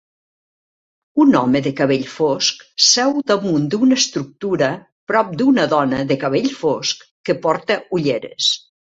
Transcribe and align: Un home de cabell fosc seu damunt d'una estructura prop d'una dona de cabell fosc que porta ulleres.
Un 1.23 1.35
home 1.39 1.59
de 1.65 1.71
cabell 1.79 2.05
fosc 2.13 2.63
seu 2.85 3.11
damunt 3.31 3.67
d'una 3.73 3.97
estructura 4.01 4.69
prop 5.11 5.29
d'una 5.41 5.65
dona 5.75 5.99
de 6.13 6.17
cabell 6.23 6.49
fosc 6.63 7.05
que 7.29 7.37
porta 7.45 7.77
ulleres. 7.99 8.49